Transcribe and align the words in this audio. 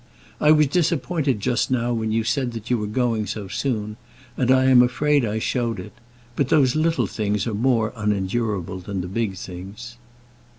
I 0.39 0.49
was 0.49 0.65
disappointed 0.65 1.39
just 1.41 1.69
now 1.69 1.93
when 1.93 2.11
you 2.11 2.23
said 2.23 2.53
that 2.53 2.71
you 2.71 2.79
were 2.79 2.87
going 2.87 3.27
so 3.27 3.47
soon; 3.47 3.97
and 4.35 4.49
I 4.49 4.63
am 4.65 4.81
afraid 4.81 5.23
I 5.23 5.37
showed 5.37 5.79
it. 5.79 5.93
But 6.35 6.49
those 6.49 6.75
little 6.75 7.05
things 7.05 7.45
are 7.45 7.53
more 7.53 7.93
unendurable 7.95 8.79
than 8.79 9.01
the 9.01 9.07
big 9.07 9.35
things." 9.37 9.97